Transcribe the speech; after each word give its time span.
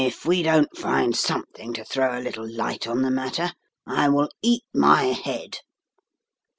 "If 0.03 0.25
we 0.25 0.41
don't 0.41 0.75
find 0.75 1.15
something 1.15 1.73
to 1.73 1.85
throw 1.85 2.17
a 2.17 2.21
little 2.25 2.51
light 2.51 2.87
on 2.87 3.03
the 3.03 3.11
matter 3.11 3.53
I 3.85 4.09
will 4.09 4.29
eat 4.41 4.63
my 4.73 5.03
head." 5.13 5.59